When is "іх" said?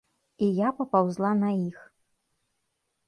1.67-1.77